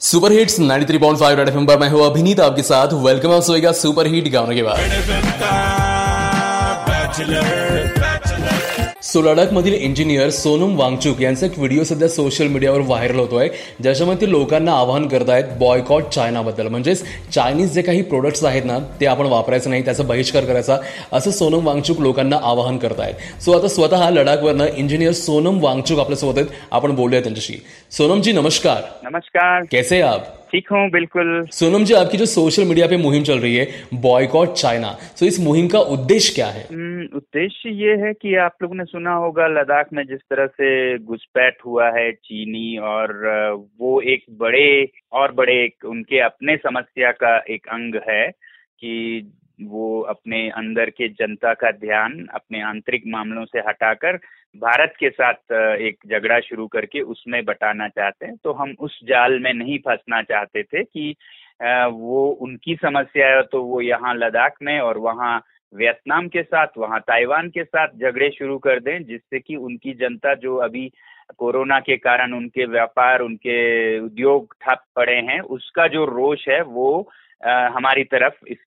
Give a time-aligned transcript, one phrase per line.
[0.00, 4.06] Super hits 93.5 red FM पर मैं हूँ अभिनीत, आपके साथ वेलकम आप सोएगा सुपर
[4.06, 4.78] हिट गाने के बाद।
[9.12, 13.48] सो लडाखमधील इंजिनियर सोनम वांगचुक यांचा एक व्हिडिओ सध्या सोशल मीडियावर व्हायरल होतोय
[13.82, 17.02] ज्याच्यामध्ये ते लोकांना आवाहन करतायत बॉयकॉट चायनाबद्दल म्हणजेच
[17.34, 20.76] चायनीज जे काही प्रोडक्ट्स आहेत ना ते आपण वापरायचं नाही त्याचा बहिष्कार करायचा
[21.12, 23.42] असं सोनम वांगचुक लोकांना आवाहन करतायत.
[23.42, 27.62] सो आता स्वतः लडाखवरनं इंजिनियर सोनम वांगचुक आपल्यासोबत आहेत आपण बोलूया त्यांच्याशी.
[27.90, 28.82] सोनम जी नमस्कार.
[29.02, 29.64] नमस्कार.
[29.70, 30.39] कैसे आप?
[30.52, 33.66] ठीक हूँ बिल्कुल। सोनम जी आपकी जो सोशल मीडिया पे मुहिम चल रही है
[34.02, 36.66] बॉयकॉट चाइना तो इस मुहिम का उद्देश्य क्या है?
[36.72, 40.98] हम्म, उद्देश्य ये है कि आप लोगों ने सुना होगा लद्दाख में जिस तरह से
[40.98, 43.12] घुसपैठ हुआ है चीनी और
[43.80, 44.68] वो एक बड़े
[45.12, 48.24] और बड़े एक उनके अपने समस्या का एक अंग है
[48.82, 48.92] कि
[49.62, 54.16] वो अपने अंदर के जनता का ध्यान अपने आंतरिक मामलों से हटाकर
[54.56, 59.38] भारत के साथ एक झगड़ा शुरू करके उसमें बटाना चाहते हैं। तो हम उस जाल
[59.38, 61.14] में नहीं फंसना चाहते थे कि
[61.60, 65.40] वो उनकी समस्या है तो वो यहाँ लद्दाख में और वहाँ
[65.72, 70.34] वियतनाम के साथ, वहाँ ताइवान के साथ झगड़े शुरू कर दें, जिससे कि उनकी जनता
[70.34, 70.90] जो अभी
[71.38, 77.08] कोरोना के कारण उनके व्यापार, उनके उद्योग ठप पड़े हैं, उसका जो रोष है वो
[77.44, 78.58] हमारी तरफ़ इस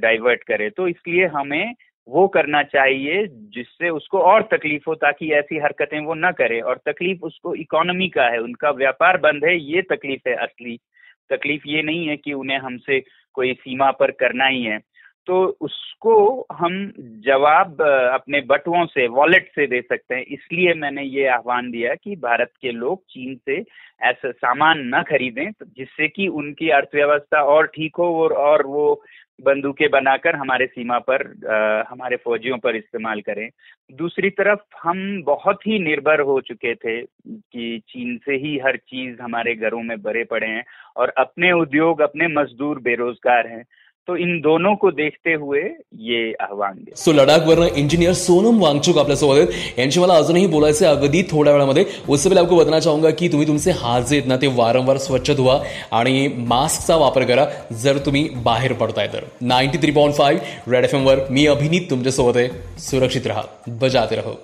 [0.00, 1.74] डाइवर्ट करे। तो इसलिए हमें
[2.08, 6.80] वो करना चाहिए जिससे उसको और तकलीफ़ हो ताकि ऐसी हरकतें वो ना करे। और
[6.86, 10.78] तकलीफ़ उसको इकोनॉमी का है, उनका व्यापार बंद है, ये तकलीफ़ है असली।
[11.30, 13.00] तकलीफ़ ये नहीं है कि उन्हें हमसे
[13.34, 14.78] कोई सीमा पर करना ही है।
[15.26, 16.92] तो उसको हम
[17.26, 22.16] जवाब अपने बटुओं से वॉलेट से दे सकते हैं। इसलिए मैंने ये आह्वान दिया कि
[22.16, 23.58] भारत के लोग चीन से
[24.02, 29.02] ऐसा सामान न खरीदें तो जिससे कि उनकी अर्थव्यवस्था और ठीक हो और, और वो
[29.42, 33.48] बंदूकें बनाकर हमारे सीमा पर आ, हमारे फौजियों पर इस्तेमाल करें।
[33.92, 39.20] दूसरी तरफ़ हम बहुत ही निर्भर हो चुके थे कि चीन से ही हर चीज़
[39.22, 40.64] हमारे घरों में भरे पड़े हैं
[40.96, 43.64] और अपने उद्योग अपने मजदूर बेरोजगार हैं।
[44.08, 45.60] तो इन दोनों को देखते हुए
[46.04, 49.78] ये आव्हान दिया। सो लडाखवरनं इंजिनियर सोनम वांगचुक आपल्यासोबत आहेत.
[49.78, 51.84] यांची मला अजूनही बोलायचं अगदी थोड्या वेळामध्ये.
[52.08, 55.30] उससे पहिले आपको बताना चाहूंगा की तुम्ही तुमचे हात जे आहेत ना ते वारंवार स्वच्छ
[55.30, 55.58] धुवा
[55.92, 57.46] आणि मास्कचा वापर करा
[57.82, 59.24] जर तुम्ही बाहेर पडताय तर.
[59.42, 62.48] Ninety three point five red F वर मी अभिनीत तुमच्यासोबत आहे.
[62.80, 63.42] सुरक्षित राहा.
[63.80, 64.38] बजाते राहो.